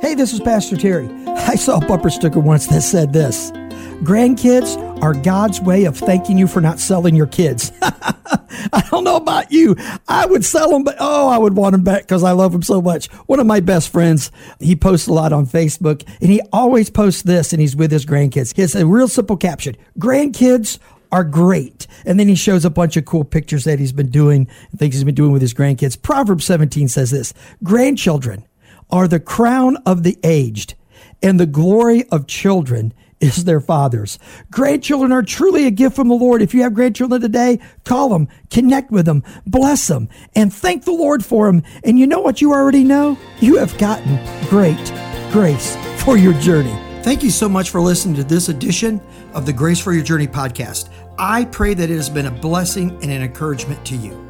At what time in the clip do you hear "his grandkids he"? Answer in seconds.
17.90-18.62